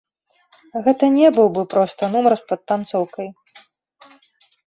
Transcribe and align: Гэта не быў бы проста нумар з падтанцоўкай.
Гэта 0.87 1.05
не 1.17 1.27
быў 1.35 1.47
бы 1.57 1.65
проста 1.73 2.09
нумар 2.15 2.33
з 2.39 2.43
падтанцоўкай. 2.51 3.29